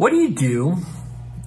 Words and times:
What 0.00 0.12
do 0.12 0.16
you 0.16 0.30
do 0.30 0.76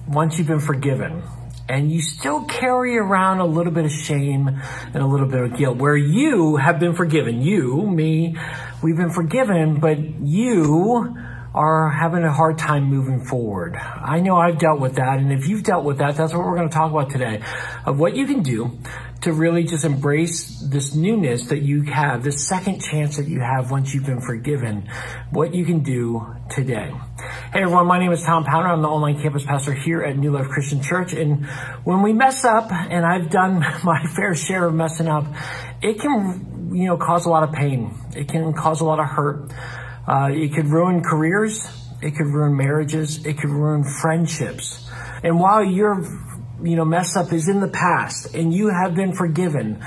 once 0.06 0.38
you've 0.38 0.46
been 0.46 0.60
forgiven 0.60 1.24
and 1.68 1.90
you 1.90 2.00
still 2.00 2.44
carry 2.44 2.96
around 2.96 3.40
a 3.40 3.46
little 3.46 3.72
bit 3.72 3.84
of 3.84 3.90
shame 3.90 4.46
and 4.46 4.96
a 5.02 5.06
little 5.08 5.26
bit 5.26 5.40
of 5.40 5.56
guilt 5.58 5.78
where 5.78 5.96
you 5.96 6.54
have 6.54 6.78
been 6.78 6.94
forgiven? 6.94 7.42
You, 7.42 7.84
me, 7.84 8.36
we've 8.80 8.96
been 8.96 9.10
forgiven, 9.10 9.80
but 9.80 9.98
you 9.98 11.16
are 11.52 11.90
having 11.90 12.22
a 12.22 12.32
hard 12.32 12.56
time 12.56 12.84
moving 12.84 13.24
forward. 13.24 13.74
I 13.74 14.20
know 14.20 14.36
I've 14.36 14.60
dealt 14.60 14.78
with 14.78 14.94
that, 14.94 15.18
and 15.18 15.32
if 15.32 15.48
you've 15.48 15.64
dealt 15.64 15.84
with 15.84 15.98
that, 15.98 16.14
that's 16.14 16.32
what 16.32 16.46
we're 16.46 16.54
going 16.54 16.68
to 16.68 16.74
talk 16.74 16.92
about 16.92 17.10
today 17.10 17.42
of 17.84 17.98
what 17.98 18.14
you 18.14 18.24
can 18.24 18.44
do 18.44 18.78
to 19.22 19.32
really 19.32 19.64
just 19.64 19.84
embrace 19.84 20.60
this 20.60 20.94
newness 20.94 21.48
that 21.48 21.62
you 21.62 21.82
have, 21.82 22.22
this 22.22 22.46
second 22.46 22.80
chance 22.80 23.16
that 23.16 23.26
you 23.26 23.40
have 23.40 23.72
once 23.72 23.92
you've 23.92 24.06
been 24.06 24.20
forgiven, 24.20 24.88
what 25.30 25.54
you 25.54 25.64
can 25.64 25.82
do 25.82 26.24
today. 26.50 26.92
Hey 27.24 27.62
everyone, 27.62 27.86
my 27.86 27.98
name 27.98 28.12
is 28.12 28.22
Tom 28.22 28.44
Pounder. 28.44 28.68
I'm 28.68 28.82
the 28.82 28.88
online 28.88 29.18
campus 29.18 29.44
pastor 29.44 29.72
here 29.72 30.02
at 30.02 30.18
New 30.18 30.30
Life 30.30 30.48
Christian 30.48 30.82
Church. 30.82 31.14
And 31.14 31.46
when 31.82 32.02
we 32.02 32.12
mess 32.12 32.44
up, 32.44 32.70
and 32.70 33.06
I've 33.06 33.30
done 33.30 33.60
my 33.84 34.04
fair 34.14 34.34
share 34.34 34.66
of 34.66 34.74
messing 34.74 35.08
up, 35.08 35.24
it 35.80 36.00
can, 36.00 36.70
you 36.74 36.84
know, 36.84 36.98
cause 36.98 37.24
a 37.24 37.30
lot 37.30 37.42
of 37.42 37.54
pain. 37.54 37.94
It 38.14 38.28
can 38.28 38.52
cause 38.52 38.82
a 38.82 38.84
lot 38.84 39.00
of 39.00 39.06
hurt. 39.06 39.50
Uh, 40.06 40.28
it 40.32 40.52
could 40.52 40.66
ruin 40.66 41.02
careers. 41.02 41.66
It 42.02 42.14
could 42.14 42.26
ruin 42.26 42.58
marriages. 42.58 43.24
It 43.24 43.38
could 43.38 43.50
ruin 43.50 43.84
friendships. 43.84 44.86
And 45.22 45.40
while 45.40 45.64
your, 45.64 46.04
you 46.62 46.76
know, 46.76 46.84
mess 46.84 47.16
up 47.16 47.32
is 47.32 47.48
in 47.48 47.60
the 47.60 47.68
past 47.68 48.34
and 48.34 48.52
you 48.52 48.68
have 48.68 48.94
been 48.94 49.14
forgiven, 49.14 49.82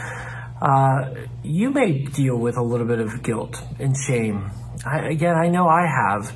uh, 0.59 1.14
you 1.44 1.70
may 1.70 2.00
deal 2.04 2.36
with 2.36 2.58
a 2.58 2.64
little 2.64 2.88
bit 2.88 3.00
of 3.00 3.22
guilt 3.22 3.62
and 3.78 3.95
shame. 3.95 4.50
I, 4.84 5.09
again, 5.09 5.36
I 5.36 5.50
know 5.50 5.67
I 5.67 5.86
have. 5.86 6.36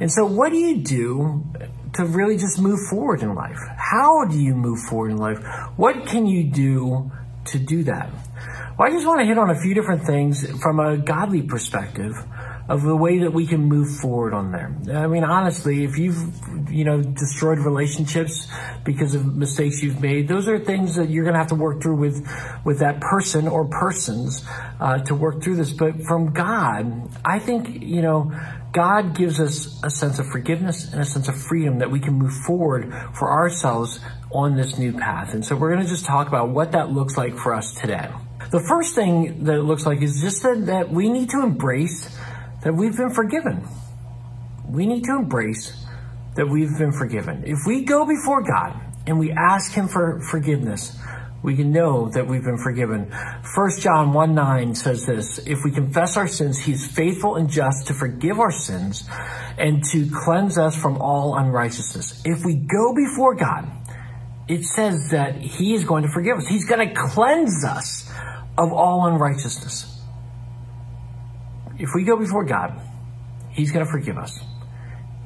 And 0.00 0.10
so 0.10 0.24
what 0.24 0.50
do 0.50 0.58
you 0.58 0.78
do 0.78 1.44
to 1.94 2.04
really 2.04 2.36
just 2.36 2.60
move 2.60 2.80
forward 2.90 3.22
in 3.22 3.34
life? 3.34 3.58
How 3.76 4.24
do 4.24 4.38
you 4.38 4.54
move 4.54 4.80
forward 4.80 5.12
in 5.12 5.18
life? 5.18 5.38
What 5.76 6.06
can 6.06 6.26
you 6.26 6.44
do 6.44 7.12
to 7.46 7.58
do 7.58 7.84
that? 7.84 8.10
Well, 8.76 8.88
I 8.88 8.90
just 8.90 9.06
want 9.06 9.20
to 9.20 9.26
hit 9.26 9.38
on 9.38 9.50
a 9.50 9.60
few 9.60 9.74
different 9.74 10.04
things 10.04 10.44
from 10.60 10.80
a 10.80 10.96
godly 10.96 11.42
perspective 11.42 12.16
of 12.68 12.82
the 12.82 12.96
way 12.96 13.18
that 13.20 13.32
we 13.32 13.46
can 13.46 13.60
move 13.60 13.94
forward 13.98 14.32
on 14.32 14.50
there. 14.50 14.74
I 14.98 15.06
mean, 15.06 15.22
honestly, 15.22 15.84
if 15.84 15.98
you've, 15.98 16.70
you 16.70 16.84
know, 16.84 17.02
destroyed 17.02 17.58
relationships 17.58 18.48
because 18.84 19.14
of 19.14 19.36
mistakes 19.36 19.82
you've 19.82 20.00
made, 20.00 20.28
those 20.28 20.48
are 20.48 20.58
things 20.58 20.96
that 20.96 21.10
you're 21.10 21.24
going 21.24 21.34
to 21.34 21.40
have 21.40 21.48
to 21.48 21.54
work 21.54 21.82
through 21.82 21.96
with, 21.96 22.26
with 22.64 22.78
that 22.78 23.00
person 23.00 23.48
or 23.48 23.66
persons, 23.66 24.46
uh, 24.80 24.98
to 25.00 25.14
work 25.14 25.42
through 25.42 25.56
this. 25.56 25.72
But 25.72 26.04
from 26.04 26.32
God, 26.32 27.10
I 27.22 27.38
think, 27.38 27.82
you 27.82 28.00
know, 28.00 28.32
God 28.74 29.16
gives 29.16 29.38
us 29.38 29.80
a 29.84 29.88
sense 29.88 30.18
of 30.18 30.26
forgiveness 30.26 30.92
and 30.92 31.00
a 31.00 31.04
sense 31.04 31.28
of 31.28 31.40
freedom 31.40 31.78
that 31.78 31.92
we 31.92 32.00
can 32.00 32.14
move 32.14 32.32
forward 32.44 32.92
for 33.14 33.30
ourselves 33.30 34.00
on 34.32 34.56
this 34.56 34.76
new 34.76 34.92
path. 34.92 35.32
And 35.32 35.44
so 35.44 35.54
we're 35.54 35.72
going 35.72 35.84
to 35.84 35.88
just 35.88 36.04
talk 36.04 36.26
about 36.26 36.48
what 36.48 36.72
that 36.72 36.90
looks 36.90 37.16
like 37.16 37.36
for 37.36 37.54
us 37.54 37.72
today. 37.80 38.10
The 38.50 38.58
first 38.58 38.96
thing 38.96 39.44
that 39.44 39.54
it 39.54 39.62
looks 39.62 39.86
like 39.86 40.02
is 40.02 40.20
just 40.20 40.42
that, 40.42 40.66
that 40.66 40.90
we 40.90 41.08
need 41.08 41.30
to 41.30 41.42
embrace 41.42 42.18
that 42.64 42.74
we've 42.74 42.96
been 42.96 43.14
forgiven. 43.14 43.64
We 44.68 44.86
need 44.86 45.04
to 45.04 45.12
embrace 45.12 45.86
that 46.34 46.48
we've 46.48 46.76
been 46.76 46.92
forgiven. 46.92 47.44
If 47.46 47.60
we 47.68 47.84
go 47.84 48.04
before 48.04 48.42
God 48.42 48.80
and 49.06 49.20
we 49.20 49.30
ask 49.30 49.72
Him 49.72 49.86
for 49.86 50.20
forgiveness, 50.30 50.98
we 51.44 51.54
can 51.54 51.70
know 51.70 52.08
that 52.08 52.26
we've 52.26 52.42
been 52.42 52.58
forgiven. 52.58 53.12
1 53.12 53.70
John 53.78 54.12
1 54.12 54.34
9 54.34 54.74
says 54.74 55.06
this 55.06 55.38
If 55.46 55.60
we 55.64 55.70
confess 55.70 56.16
our 56.16 56.26
sins, 56.26 56.58
He's 56.58 56.84
faithful 56.86 57.36
and 57.36 57.48
just 57.48 57.86
to 57.86 57.94
forgive 57.94 58.40
our 58.40 58.50
sins 58.50 59.08
and 59.56 59.84
to 59.92 60.10
cleanse 60.10 60.58
us 60.58 60.74
from 60.74 61.00
all 61.00 61.36
unrighteousness. 61.36 62.22
If 62.24 62.44
we 62.44 62.56
go 62.56 62.92
before 62.94 63.36
God, 63.36 63.70
it 64.48 64.64
says 64.64 65.10
that 65.10 65.36
He 65.36 65.74
is 65.74 65.84
going 65.84 66.02
to 66.02 66.08
forgive 66.08 66.38
us, 66.38 66.48
He's 66.48 66.66
going 66.68 66.88
to 66.88 66.94
cleanse 66.94 67.64
us 67.64 68.10
of 68.58 68.72
all 68.72 69.06
unrighteousness 69.06 69.94
if 71.78 71.90
we 71.94 72.04
go 72.04 72.16
before 72.16 72.44
God, 72.44 72.80
He's 73.50 73.72
going 73.72 73.84
to 73.84 73.90
forgive 73.90 74.18
us 74.18 74.40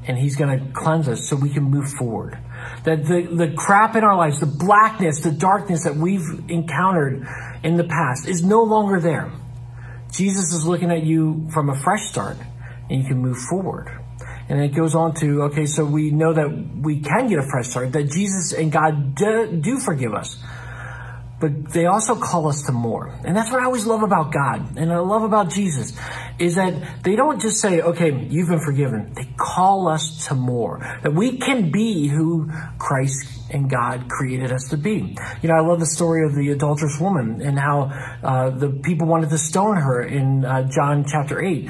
and 0.06 0.16
He's 0.16 0.36
going 0.36 0.58
to 0.58 0.72
cleanse 0.72 1.08
us 1.08 1.28
so 1.28 1.36
we 1.36 1.50
can 1.50 1.64
move 1.64 1.90
forward. 1.90 2.38
That 2.84 3.04
the, 3.04 3.22
the 3.22 3.54
crap 3.56 3.96
in 3.96 4.04
our 4.04 4.16
lives, 4.16 4.40
the 4.40 4.46
blackness, 4.46 5.20
the 5.20 5.32
darkness 5.32 5.84
that 5.84 5.96
we've 5.96 6.26
encountered 6.48 7.26
in 7.62 7.76
the 7.76 7.84
past 7.84 8.28
is 8.28 8.44
no 8.44 8.62
longer 8.62 9.00
there. 9.00 9.32
Jesus 10.12 10.52
is 10.52 10.66
looking 10.66 10.90
at 10.90 11.02
you 11.02 11.48
from 11.52 11.68
a 11.68 11.78
fresh 11.78 12.08
start 12.08 12.36
and 12.88 13.02
you 13.02 13.06
can 13.06 13.18
move 13.18 13.38
forward. 13.38 13.90
And 14.48 14.60
it 14.62 14.68
goes 14.68 14.94
on 14.94 15.14
to, 15.16 15.42
okay, 15.44 15.66
so 15.66 15.84
we 15.84 16.10
know 16.10 16.32
that 16.32 16.48
we 16.48 17.00
can 17.00 17.28
get 17.28 17.38
a 17.38 17.42
fresh 17.42 17.68
start, 17.68 17.92
that 17.92 18.10
Jesus 18.10 18.54
and 18.54 18.72
God 18.72 19.14
do, 19.14 19.58
do 19.60 19.78
forgive 19.78 20.14
us 20.14 20.42
but 21.40 21.72
they 21.72 21.86
also 21.86 22.16
call 22.16 22.48
us 22.48 22.62
to 22.64 22.72
more. 22.72 23.08
And 23.24 23.36
that's 23.36 23.50
what 23.50 23.60
I 23.60 23.64
always 23.64 23.86
love 23.86 24.02
about 24.02 24.32
God 24.32 24.76
and 24.76 24.92
I 24.92 24.98
love 24.98 25.22
about 25.22 25.50
Jesus 25.50 25.96
is 26.38 26.56
that 26.56 27.02
they 27.04 27.16
don't 27.16 27.40
just 27.40 27.60
say, 27.60 27.80
okay, 27.80 28.26
you've 28.28 28.48
been 28.48 28.60
forgiven. 28.60 29.12
They 29.14 29.28
call 29.36 29.88
us 29.88 30.26
to 30.28 30.34
more. 30.34 30.78
That 31.02 31.14
we 31.14 31.38
can 31.38 31.70
be 31.70 32.08
who 32.08 32.50
Christ 32.78 33.50
and 33.50 33.70
God 33.70 34.08
created 34.08 34.52
us 34.52 34.68
to 34.70 34.76
be. 34.76 35.16
You 35.42 35.48
know, 35.48 35.54
I 35.54 35.60
love 35.60 35.80
the 35.80 35.86
story 35.86 36.24
of 36.24 36.34
the 36.34 36.50
adulterous 36.50 36.98
woman 37.00 37.40
and 37.42 37.58
how 37.58 37.90
uh, 38.22 38.50
the 38.50 38.70
people 38.70 39.06
wanted 39.06 39.30
to 39.30 39.38
stone 39.38 39.76
her 39.76 40.02
in 40.02 40.44
uh, 40.44 40.68
John 40.68 41.04
chapter 41.06 41.42
8. 41.42 41.68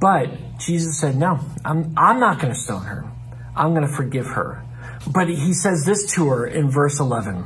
But 0.00 0.58
Jesus 0.58 1.00
said, 1.00 1.16
no, 1.16 1.38
I'm, 1.64 1.94
I'm 1.96 2.20
not 2.20 2.40
going 2.40 2.52
to 2.52 2.58
stone 2.58 2.82
her. 2.82 3.10
I'm 3.54 3.72
going 3.72 3.86
to 3.86 3.92
forgive 3.92 4.26
her. 4.26 4.64
But 5.12 5.28
he 5.28 5.52
says 5.52 5.84
this 5.84 6.14
to 6.14 6.28
her 6.28 6.46
in 6.46 6.70
verse 6.70 6.98
11. 7.00 7.44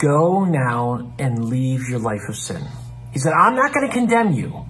Go 0.00 0.46
now 0.46 1.12
and 1.18 1.50
leave 1.50 1.88
your 1.90 1.98
life 1.98 2.22
of 2.28 2.36
sin. 2.36 2.62
He 3.12 3.18
said, 3.18 3.34
I'm 3.34 3.54
not 3.54 3.74
going 3.74 3.86
to 3.86 3.92
condemn 3.92 4.32
you, 4.32 4.64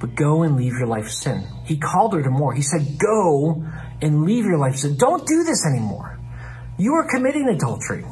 but 0.00 0.16
go 0.16 0.42
and 0.42 0.56
leave 0.56 0.72
your 0.72 0.88
life 0.88 1.06
of 1.06 1.12
sin. 1.12 1.46
He 1.64 1.76
called 1.76 2.14
her 2.14 2.22
to 2.22 2.30
more. 2.30 2.52
He 2.52 2.62
said, 2.62 2.98
Go 2.98 3.64
and 4.00 4.24
leave 4.24 4.44
your 4.44 4.58
life 4.58 4.74
of 4.74 4.80
sin. 4.80 4.96
Don't 4.96 5.24
do 5.24 5.44
this 5.44 5.64
anymore. 5.64 6.18
You 6.78 6.94
are 6.94 7.08
committing 7.08 7.48
adultery. 7.48 8.04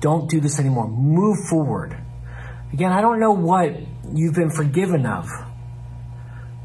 Don't 0.00 0.28
do 0.28 0.38
this 0.40 0.60
anymore. 0.60 0.86
Move 0.88 1.38
forward. 1.48 1.96
Again, 2.72 2.92
I 2.92 3.00
don't 3.00 3.20
know 3.20 3.32
what 3.32 3.74
you've 4.12 4.34
been 4.34 4.50
forgiven 4.50 5.06
of, 5.06 5.28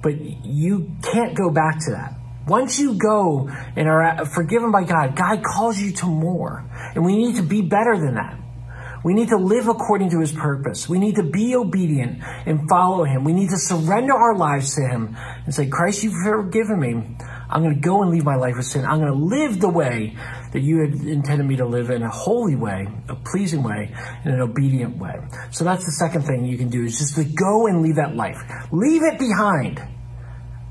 but 0.01 0.19
you 0.19 0.91
can't 1.01 1.35
go 1.35 1.49
back 1.49 1.79
to 1.85 1.91
that. 1.91 2.13
Once 2.47 2.79
you 2.79 2.95
go 2.95 3.49
and 3.75 3.87
are 3.87 4.25
forgiven 4.25 4.71
by 4.71 4.83
God, 4.83 5.15
God 5.15 5.43
calls 5.43 5.79
you 5.79 5.93
to 5.93 6.05
more. 6.05 6.65
And 6.93 7.05
we 7.05 7.15
need 7.15 7.37
to 7.37 7.43
be 7.43 7.61
better 7.61 7.97
than 7.97 8.15
that. 8.15 8.39
We 9.03 9.13
need 9.13 9.29
to 9.29 9.37
live 9.37 9.67
according 9.67 10.11
to 10.11 10.21
his 10.21 10.31
purpose. 10.31 10.87
We 10.87 10.97
need 10.97 11.15
to 11.17 11.23
be 11.23 11.55
obedient 11.55 12.23
and 12.45 12.69
follow 12.69 13.03
him. 13.03 13.25
We 13.25 13.33
need 13.33 13.49
to 13.49 13.57
surrender 13.57 14.13
our 14.13 14.35
lives 14.35 14.75
to 14.75 14.81
him 14.81 15.17
and 15.45 15.53
say, 15.53 15.67
Christ, 15.67 16.03
you've 16.03 16.13
forgiven 16.23 16.79
me. 16.79 17.17
I'm 17.49 17.61
going 17.61 17.75
to 17.75 17.81
go 17.81 18.01
and 18.01 18.11
leave 18.11 18.23
my 18.23 18.35
life 18.35 18.57
of 18.57 18.63
sin. 18.63 18.85
I'm 18.85 18.99
going 18.99 19.11
to 19.11 19.25
live 19.25 19.59
the 19.59 19.69
way 19.69 20.17
that 20.53 20.61
you 20.61 20.79
had 20.79 20.93
intended 20.93 21.45
me 21.45 21.57
to 21.57 21.65
live 21.65 21.89
in 21.89 22.01
a 22.01 22.09
holy 22.09 22.55
way, 22.55 22.87
a 23.09 23.15
pleasing 23.15 23.61
way, 23.61 23.93
in 24.23 24.31
an 24.31 24.39
obedient 24.39 24.97
way. 24.97 25.15
So 25.51 25.65
that's 25.65 25.85
the 25.85 25.91
second 25.91 26.21
thing 26.21 26.45
you 26.45 26.57
can 26.57 26.69
do 26.69 26.85
is 26.85 26.97
just 26.97 27.15
to 27.15 27.25
go 27.25 27.67
and 27.67 27.81
leave 27.81 27.95
that 27.95 28.15
life. 28.15 28.41
Leave 28.71 29.03
it 29.03 29.19
behind. 29.19 29.81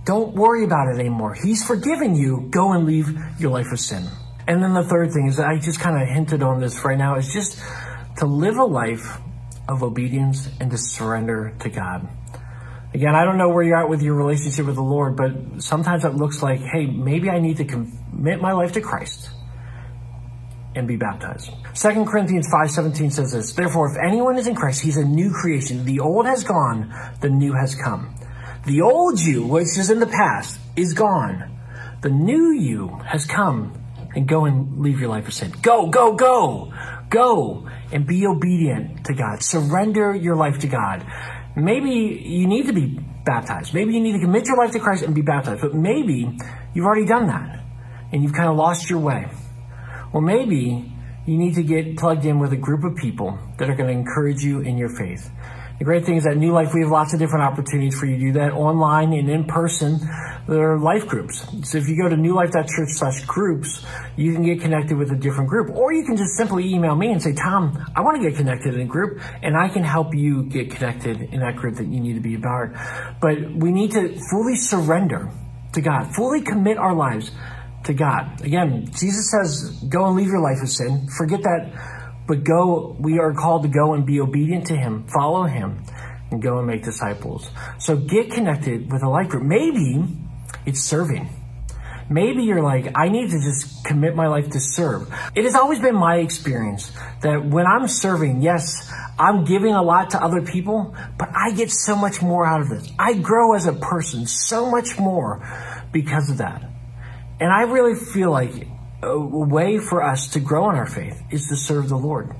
Don't 0.04 0.34
worry 0.34 0.64
about 0.64 0.88
it 0.88 0.98
anymore. 0.98 1.34
He's 1.34 1.64
forgiven 1.64 2.16
you. 2.16 2.48
Go 2.50 2.72
and 2.72 2.86
leave 2.86 3.16
your 3.38 3.50
life 3.50 3.70
of 3.72 3.78
sin. 3.78 4.08
And 4.48 4.62
then 4.62 4.74
the 4.74 4.82
third 4.82 5.12
thing 5.12 5.28
is 5.28 5.38
I 5.38 5.58
just 5.58 5.78
kind 5.78 6.00
of 6.00 6.08
hinted 6.08 6.42
on 6.42 6.60
this 6.60 6.84
right 6.84 6.98
now 6.98 7.16
is 7.16 7.32
just 7.32 7.62
to 8.18 8.26
live 8.26 8.56
a 8.56 8.64
life 8.64 9.18
of 9.68 9.82
obedience 9.82 10.48
and 10.60 10.70
to 10.70 10.78
surrender 10.78 11.54
to 11.60 11.68
God. 11.68 12.08
Again, 12.94 13.14
I 13.14 13.24
don't 13.24 13.38
know 13.38 13.48
where 13.48 13.62
you're 13.62 13.80
at 13.80 13.88
with 13.88 14.02
your 14.02 14.14
relationship 14.14 14.66
with 14.66 14.74
the 14.74 14.82
Lord, 14.82 15.16
but 15.16 15.62
sometimes 15.62 16.04
it 16.04 16.14
looks 16.14 16.42
like, 16.42 16.60
hey, 16.60 16.86
maybe 16.86 17.30
I 17.30 17.38
need 17.38 17.56
to 17.58 17.64
commit 17.64 18.40
my 18.40 18.52
life 18.52 18.72
to 18.72 18.80
Christ 18.80 19.30
and 20.74 20.88
be 20.88 20.96
baptized. 20.96 21.50
2 21.74 22.04
Corinthians 22.04 22.48
5:17 22.50 23.12
says 23.12 23.32
this, 23.32 23.52
therefore 23.52 23.90
if 23.90 23.98
anyone 24.02 24.36
is 24.36 24.46
in 24.46 24.54
Christ, 24.54 24.82
he's 24.82 24.96
a 24.96 25.04
new 25.04 25.30
creation. 25.30 25.84
The 25.84 26.00
old 26.00 26.26
has 26.26 26.44
gone, 26.44 26.92
the 27.20 27.30
new 27.30 27.52
has 27.54 27.74
come. 27.74 28.14
The 28.64 28.80
old 28.82 29.18
you, 29.18 29.44
which 29.44 29.76
is 29.76 29.90
in 29.90 29.98
the 29.98 30.06
past, 30.06 30.58
is 30.76 30.94
gone. 30.94 31.50
The 32.00 32.10
new 32.10 32.52
you 32.52 32.88
has 33.04 33.26
come 33.26 33.74
and 34.14 34.28
go 34.28 34.44
and 34.44 34.78
leave 34.80 35.00
your 35.00 35.08
life 35.08 35.26
of 35.26 35.34
sin. 35.34 35.52
Go, 35.62 35.88
go, 35.88 36.14
go, 36.14 36.72
go 37.10 37.68
and 37.90 38.06
be 38.06 38.24
obedient 38.26 39.06
to 39.06 39.14
God. 39.14 39.42
Surrender 39.42 40.14
your 40.14 40.36
life 40.36 40.60
to 40.60 40.68
God. 40.68 41.04
Maybe 41.56 41.90
you 41.90 42.46
need 42.46 42.66
to 42.66 42.72
be 42.72 42.98
baptized. 43.24 43.74
Maybe 43.74 43.94
you 43.94 44.00
need 44.00 44.12
to 44.12 44.20
commit 44.20 44.46
your 44.46 44.56
life 44.56 44.72
to 44.72 44.78
Christ 44.78 45.02
and 45.02 45.14
be 45.14 45.22
baptized. 45.22 45.60
But 45.60 45.74
maybe 45.74 46.38
you've 46.72 46.86
already 46.86 47.06
done 47.06 47.26
that 47.26 47.64
and 48.12 48.22
you've 48.22 48.32
kind 48.32 48.48
of 48.48 48.56
lost 48.56 48.88
your 48.88 49.00
way. 49.00 49.28
Well, 50.12 50.22
maybe 50.22 50.92
you 51.26 51.36
need 51.36 51.56
to 51.56 51.62
get 51.64 51.96
plugged 51.96 52.24
in 52.24 52.38
with 52.38 52.52
a 52.52 52.56
group 52.56 52.84
of 52.84 52.96
people 52.96 53.38
that 53.58 53.68
are 53.68 53.74
going 53.74 53.88
to 53.88 53.92
encourage 53.92 54.42
you 54.42 54.60
in 54.60 54.78
your 54.78 54.88
faith 54.88 55.30
The 55.82 55.86
great 55.86 56.06
thing 56.06 56.14
is 56.14 56.22
that 56.22 56.36
New 56.36 56.52
Life, 56.52 56.74
we 56.74 56.82
have 56.82 56.92
lots 56.92 57.12
of 57.12 57.18
different 57.18 57.42
opportunities 57.44 57.98
for 57.98 58.06
you 58.06 58.14
to 58.14 58.20
do 58.26 58.32
that 58.34 58.52
online 58.52 59.12
and 59.12 59.28
in 59.28 59.46
person. 59.46 59.98
There 60.46 60.74
are 60.74 60.78
life 60.78 61.08
groups. 61.08 61.44
So 61.68 61.76
if 61.76 61.88
you 61.88 62.00
go 62.00 62.08
to 62.08 62.14
newlife.church 62.14 62.90
slash 62.90 63.24
groups, 63.24 63.84
you 64.16 64.32
can 64.32 64.44
get 64.44 64.60
connected 64.60 64.96
with 64.96 65.10
a 65.10 65.16
different 65.16 65.50
group. 65.50 65.74
Or 65.74 65.92
you 65.92 66.04
can 66.04 66.16
just 66.16 66.36
simply 66.36 66.72
email 66.72 66.94
me 66.94 67.10
and 67.10 67.20
say, 67.20 67.32
Tom, 67.32 67.84
I 67.96 68.00
want 68.02 68.22
to 68.22 68.30
get 68.30 68.36
connected 68.38 68.74
in 68.74 68.82
a 68.82 68.84
group 68.84 69.20
and 69.42 69.56
I 69.56 69.68
can 69.70 69.82
help 69.82 70.14
you 70.14 70.44
get 70.44 70.70
connected 70.70 71.20
in 71.20 71.40
that 71.40 71.56
group 71.56 71.74
that 71.78 71.88
you 71.88 71.98
need 71.98 72.14
to 72.14 72.20
be 72.20 72.36
about. 72.36 72.68
But 73.20 73.38
we 73.52 73.72
need 73.72 73.90
to 73.90 74.16
fully 74.30 74.54
surrender 74.54 75.32
to 75.72 75.80
God, 75.80 76.14
fully 76.14 76.42
commit 76.42 76.78
our 76.78 76.94
lives 76.94 77.32
to 77.86 77.92
God. 77.92 78.40
Again, 78.42 78.86
Jesus 78.86 79.32
says, 79.32 79.82
go 79.88 80.06
and 80.06 80.14
leave 80.14 80.28
your 80.28 80.42
life 80.42 80.62
of 80.62 80.68
sin. 80.68 81.08
Forget 81.18 81.42
that, 81.42 81.72
but 82.26 82.44
go, 82.44 82.96
we 82.98 83.18
are 83.18 83.32
called 83.32 83.62
to 83.62 83.68
go 83.68 83.94
and 83.94 84.06
be 84.06 84.20
obedient 84.20 84.66
to 84.68 84.76
Him, 84.76 85.06
follow 85.08 85.44
Him, 85.44 85.84
and 86.30 86.42
go 86.42 86.58
and 86.58 86.66
make 86.66 86.82
disciples. 86.82 87.50
So 87.78 87.96
get 87.96 88.30
connected 88.30 88.90
with 88.90 89.02
a 89.02 89.08
life 89.08 89.28
group. 89.28 89.44
Maybe 89.44 90.04
it's 90.66 90.80
serving. 90.82 91.28
Maybe 92.10 92.42
you're 92.42 92.62
like, 92.62 92.92
I 92.94 93.08
need 93.08 93.30
to 93.30 93.40
just 93.40 93.84
commit 93.84 94.14
my 94.14 94.26
life 94.26 94.50
to 94.50 94.60
serve. 94.60 95.08
It 95.34 95.44
has 95.44 95.54
always 95.54 95.78
been 95.78 95.94
my 95.94 96.16
experience 96.16 96.92
that 97.22 97.44
when 97.44 97.66
I'm 97.66 97.86
serving, 97.88 98.42
yes, 98.42 98.92
I'm 99.18 99.44
giving 99.44 99.74
a 99.74 99.82
lot 99.82 100.10
to 100.10 100.22
other 100.22 100.42
people, 100.42 100.94
but 101.18 101.30
I 101.34 101.52
get 101.52 101.70
so 101.70 101.96
much 101.96 102.20
more 102.20 102.44
out 102.44 102.60
of 102.60 102.68
this. 102.68 102.90
I 102.98 103.14
grow 103.14 103.54
as 103.54 103.66
a 103.66 103.72
person 103.72 104.26
so 104.26 104.70
much 104.70 104.98
more 104.98 105.42
because 105.92 106.28
of 106.30 106.38
that. 106.38 106.62
And 107.40 107.50
I 107.50 107.62
really 107.62 107.94
feel 107.94 108.30
like 108.30 108.68
a 109.02 109.18
way 109.18 109.78
for 109.78 110.02
us 110.02 110.28
to 110.28 110.40
grow 110.40 110.70
in 110.70 110.76
our 110.76 110.86
faith 110.86 111.22
is 111.30 111.48
to 111.48 111.56
serve 111.56 111.88
the 111.88 111.96
Lord 111.96 112.30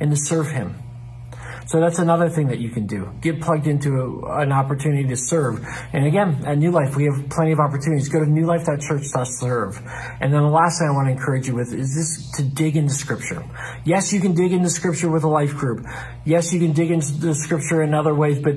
and 0.00 0.10
to 0.10 0.16
serve 0.16 0.50
Him. 0.50 0.76
So 1.66 1.80
that's 1.80 1.98
another 1.98 2.28
thing 2.28 2.48
that 2.48 2.58
you 2.58 2.70
can 2.70 2.86
do. 2.86 3.10
Get 3.20 3.40
plugged 3.40 3.66
into 3.66 3.96
a, 4.26 4.40
an 4.40 4.52
opportunity 4.52 5.08
to 5.08 5.16
serve. 5.16 5.64
And 5.92 6.06
again, 6.06 6.44
at 6.44 6.58
New 6.58 6.70
Life, 6.70 6.96
we 6.96 7.04
have 7.04 7.28
plenty 7.30 7.52
of 7.52 7.60
opportunities. 7.60 8.08
Go 8.08 8.20
to 8.20 8.26
newlife.church 8.26 9.04
serve. 9.06 9.80
And 10.20 10.32
then 10.32 10.42
the 10.42 10.48
last 10.48 10.78
thing 10.78 10.88
I 10.88 10.92
want 10.92 11.08
to 11.08 11.12
encourage 11.12 11.48
you 11.48 11.54
with 11.54 11.72
is 11.72 11.94
this 11.94 12.30
to 12.32 12.42
dig 12.42 12.76
into 12.76 12.92
scripture. 12.92 13.42
Yes, 13.84 14.12
you 14.12 14.20
can 14.20 14.34
dig 14.34 14.52
into 14.52 14.68
scripture 14.68 15.10
with 15.10 15.24
a 15.24 15.28
life 15.28 15.54
group. 15.54 15.86
Yes, 16.24 16.52
you 16.52 16.60
can 16.60 16.72
dig 16.72 16.90
into 16.90 17.12
the 17.12 17.34
scripture 17.34 17.82
in 17.82 17.94
other 17.94 18.14
ways, 18.14 18.40
but 18.40 18.56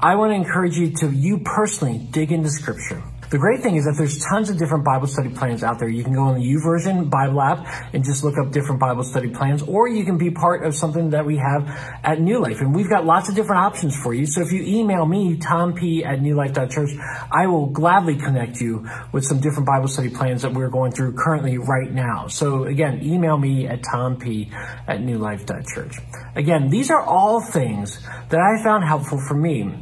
I 0.00 0.16
want 0.16 0.30
to 0.30 0.34
encourage 0.34 0.76
you 0.76 0.92
to, 0.96 1.10
you 1.10 1.38
personally, 1.38 1.98
dig 1.98 2.32
into 2.32 2.50
scripture. 2.50 3.02
The 3.32 3.38
great 3.38 3.62
thing 3.62 3.76
is 3.76 3.86
that 3.86 3.96
there's 3.96 4.18
tons 4.18 4.50
of 4.50 4.58
different 4.58 4.84
Bible 4.84 5.06
study 5.06 5.30
plans 5.30 5.64
out 5.64 5.78
there. 5.78 5.88
You 5.88 6.04
can 6.04 6.12
go 6.12 6.24
on 6.24 6.34
the 6.38 6.44
YouVersion 6.44 7.08
Bible 7.08 7.40
app 7.40 7.66
and 7.94 8.04
just 8.04 8.22
look 8.24 8.36
up 8.36 8.52
different 8.52 8.78
Bible 8.78 9.04
study 9.04 9.30
plans, 9.30 9.62
or 9.62 9.88
you 9.88 10.04
can 10.04 10.18
be 10.18 10.30
part 10.30 10.66
of 10.66 10.74
something 10.74 11.08
that 11.10 11.24
we 11.24 11.38
have 11.38 11.66
at 12.04 12.20
New 12.20 12.40
Life. 12.40 12.60
And 12.60 12.74
we've 12.74 12.90
got 12.90 13.06
lots 13.06 13.30
of 13.30 13.34
different 13.34 13.62
options 13.64 13.96
for 13.96 14.12
you. 14.12 14.26
So 14.26 14.42
if 14.42 14.52
you 14.52 14.62
email 14.62 15.06
me, 15.06 15.38
Tom 15.38 15.72
P 15.72 16.04
at 16.04 16.20
newlife.church, 16.20 16.90
I 17.32 17.46
will 17.46 17.68
gladly 17.68 18.16
connect 18.16 18.60
you 18.60 18.86
with 19.12 19.24
some 19.24 19.40
different 19.40 19.66
Bible 19.66 19.88
study 19.88 20.10
plans 20.10 20.42
that 20.42 20.52
we're 20.52 20.68
going 20.68 20.92
through 20.92 21.14
currently 21.14 21.56
right 21.56 21.90
now. 21.90 22.26
So 22.26 22.64
again, 22.64 23.02
email 23.02 23.38
me 23.38 23.66
at 23.66 23.82
Tom 23.82 24.18
P 24.18 24.50
at 24.86 25.00
newlife.church. 25.00 25.96
Again, 26.36 26.68
these 26.68 26.90
are 26.90 27.00
all 27.00 27.40
things 27.40 27.98
that 28.28 28.40
I 28.40 28.62
found 28.62 28.84
helpful 28.84 29.18
for 29.26 29.34
me 29.34 29.72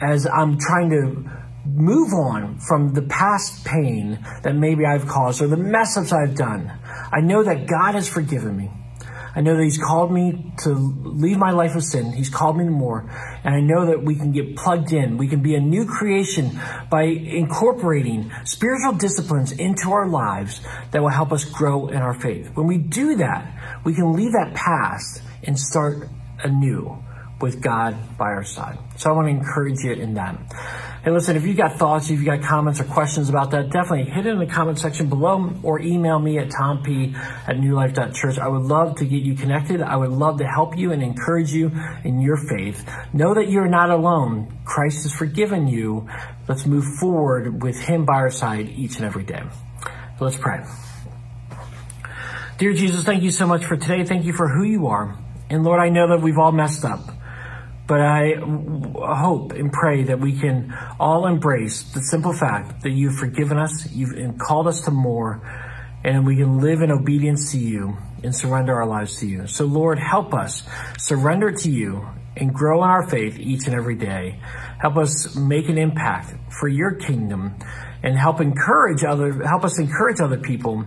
as 0.00 0.26
I'm 0.26 0.58
trying 0.58 0.88
to 0.90 1.45
move 1.66 2.12
on 2.12 2.58
from 2.60 2.94
the 2.94 3.02
past 3.02 3.64
pain 3.64 4.24
that 4.42 4.54
maybe 4.54 4.84
I've 4.84 5.06
caused 5.06 5.42
or 5.42 5.46
the 5.46 5.56
mess 5.56 5.96
ups 5.96 6.12
I've 6.12 6.34
done. 6.34 6.72
I 7.12 7.20
know 7.20 7.42
that 7.42 7.66
God 7.66 7.94
has 7.94 8.08
forgiven 8.08 8.56
me. 8.56 8.70
I 9.36 9.42
know 9.42 9.54
that 9.54 9.62
He's 9.62 9.76
called 9.76 10.10
me 10.10 10.52
to 10.62 10.70
leave 10.70 11.36
my 11.36 11.50
life 11.50 11.76
of 11.76 11.84
sin. 11.84 12.10
He's 12.12 12.30
called 12.30 12.56
me 12.56 12.64
to 12.64 12.70
more. 12.70 13.10
And 13.44 13.54
I 13.54 13.60
know 13.60 13.86
that 13.86 14.02
we 14.02 14.16
can 14.16 14.32
get 14.32 14.56
plugged 14.56 14.94
in. 14.94 15.18
We 15.18 15.28
can 15.28 15.42
be 15.42 15.54
a 15.54 15.60
new 15.60 15.84
creation 15.84 16.58
by 16.88 17.02
incorporating 17.02 18.32
spiritual 18.44 18.94
disciplines 18.94 19.52
into 19.52 19.92
our 19.92 20.08
lives 20.08 20.62
that 20.92 21.02
will 21.02 21.10
help 21.10 21.32
us 21.32 21.44
grow 21.44 21.88
in 21.88 21.98
our 21.98 22.18
faith. 22.18 22.50
When 22.54 22.66
we 22.66 22.78
do 22.78 23.16
that, 23.16 23.82
we 23.84 23.94
can 23.94 24.14
leave 24.14 24.32
that 24.32 24.54
past 24.54 25.22
and 25.42 25.58
start 25.58 26.08
anew 26.42 27.02
with 27.40 27.60
God 27.60 28.16
by 28.16 28.26
our 28.26 28.44
side. 28.44 28.78
So 28.96 29.10
I 29.10 29.12
want 29.12 29.26
to 29.26 29.30
encourage 29.30 29.80
you 29.80 29.92
in 29.92 30.14
that. 30.14 30.38
Hey, 31.06 31.12
listen, 31.12 31.36
if 31.36 31.46
you 31.46 31.54
got 31.54 31.78
thoughts, 31.78 32.10
if 32.10 32.18
you 32.18 32.24
got 32.24 32.42
comments 32.42 32.80
or 32.80 32.84
questions 32.84 33.28
about 33.28 33.52
that, 33.52 33.70
definitely 33.70 34.10
hit 34.10 34.26
it 34.26 34.30
in 34.30 34.40
the 34.40 34.46
comment 34.46 34.76
section 34.76 35.08
below 35.08 35.52
or 35.62 35.80
email 35.80 36.18
me 36.18 36.36
at 36.38 36.50
tomp 36.50 36.80
at 36.80 37.58
newlife.church. 37.58 38.40
I 38.40 38.48
would 38.48 38.62
love 38.62 38.96
to 38.96 39.04
get 39.04 39.22
you 39.22 39.36
connected. 39.36 39.80
I 39.82 39.96
would 39.96 40.10
love 40.10 40.38
to 40.38 40.44
help 40.48 40.76
you 40.76 40.90
and 40.90 41.04
encourage 41.04 41.52
you 41.52 41.70
in 42.02 42.20
your 42.20 42.36
faith. 42.36 42.84
Know 43.12 43.34
that 43.34 43.48
you're 43.48 43.68
not 43.68 43.90
alone. 43.90 44.52
Christ 44.64 45.04
has 45.04 45.14
forgiven 45.14 45.68
you. 45.68 46.08
Let's 46.48 46.66
move 46.66 46.84
forward 46.98 47.62
with 47.62 47.78
Him 47.78 48.04
by 48.04 48.14
our 48.14 48.30
side 48.32 48.68
each 48.68 48.96
and 48.96 49.04
every 49.04 49.22
day. 49.22 49.44
So 50.18 50.24
let's 50.24 50.38
pray. 50.38 50.64
Dear 52.58 52.72
Jesus, 52.72 53.04
thank 53.04 53.22
you 53.22 53.30
so 53.30 53.46
much 53.46 53.64
for 53.64 53.76
today. 53.76 54.02
Thank 54.02 54.24
you 54.24 54.32
for 54.32 54.48
who 54.48 54.64
you 54.64 54.88
are. 54.88 55.16
And 55.50 55.62
Lord, 55.62 55.78
I 55.78 55.88
know 55.88 56.08
that 56.08 56.20
we've 56.20 56.38
all 56.38 56.50
messed 56.50 56.84
up. 56.84 57.15
But 57.86 58.00
I 58.00 58.34
hope 58.34 59.52
and 59.52 59.72
pray 59.72 60.04
that 60.04 60.18
we 60.18 60.38
can 60.38 60.76
all 60.98 61.26
embrace 61.26 61.84
the 61.84 62.00
simple 62.00 62.32
fact 62.32 62.82
that 62.82 62.90
you've 62.90 63.16
forgiven 63.16 63.58
us, 63.58 63.90
you've 63.92 64.38
called 64.38 64.66
us 64.66 64.80
to 64.82 64.90
more, 64.90 65.40
and 66.02 66.26
we 66.26 66.36
can 66.36 66.58
live 66.58 66.82
in 66.82 66.90
obedience 66.90 67.52
to 67.52 67.58
you 67.58 67.96
and 68.24 68.34
surrender 68.34 68.74
our 68.74 68.86
lives 68.86 69.20
to 69.20 69.26
you. 69.26 69.46
So 69.46 69.66
Lord, 69.66 69.98
help 69.98 70.34
us 70.34 70.68
surrender 70.98 71.52
to 71.52 71.70
you 71.70 72.06
and 72.36 72.52
grow 72.52 72.82
in 72.82 72.90
our 72.90 73.08
faith 73.08 73.38
each 73.38 73.66
and 73.66 73.74
every 73.74 73.94
day. 73.94 74.40
Help 74.78 74.96
us 74.96 75.36
make 75.36 75.68
an 75.68 75.78
impact 75.78 76.34
for 76.52 76.68
your 76.68 76.92
kingdom 76.92 77.56
and 78.02 78.16
help 78.16 78.40
encourage 78.40 79.04
other, 79.04 79.42
help 79.44 79.64
us 79.64 79.78
encourage 79.78 80.20
other 80.20 80.38
people 80.38 80.84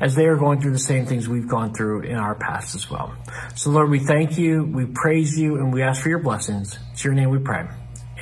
as 0.00 0.14
they 0.14 0.26
are 0.26 0.36
going 0.36 0.60
through 0.60 0.72
the 0.72 0.78
same 0.78 1.06
things 1.06 1.28
we've 1.28 1.48
gone 1.48 1.72
through 1.72 2.02
in 2.02 2.16
our 2.16 2.34
past 2.34 2.74
as 2.74 2.90
well. 2.90 3.14
So 3.54 3.70
Lord, 3.70 3.90
we 3.90 3.98
thank 3.98 4.38
you, 4.38 4.64
we 4.64 4.86
praise 4.86 5.38
you, 5.38 5.56
and 5.56 5.72
we 5.72 5.82
ask 5.82 6.02
for 6.02 6.08
your 6.08 6.18
blessings. 6.18 6.78
It's 6.92 7.04
your 7.04 7.14
name 7.14 7.30
we 7.30 7.38
pray. 7.38 7.66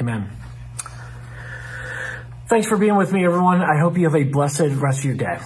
Amen. 0.00 0.30
Thanks 2.48 2.68
for 2.68 2.76
being 2.76 2.96
with 2.96 3.12
me, 3.12 3.24
everyone. 3.24 3.62
I 3.62 3.78
hope 3.78 3.96
you 3.96 4.04
have 4.04 4.14
a 4.14 4.24
blessed 4.24 4.60
rest 4.60 5.00
of 5.00 5.04
your 5.06 5.14
day. 5.16 5.38